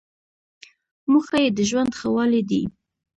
[1.11, 2.63] موخه یې د ژوند ښه والی دی.